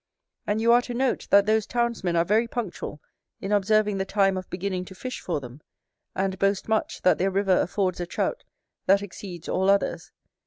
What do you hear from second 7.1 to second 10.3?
their river affords a Trout that exceeds all others.